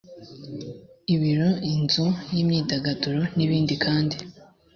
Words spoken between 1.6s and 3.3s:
inzu y imyidagaduro